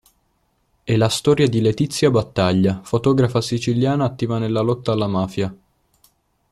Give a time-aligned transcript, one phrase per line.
[0.83, 5.55] È la storia di Letizia Battaglia, fotografa siciliana attiva nella lotta alla mafia.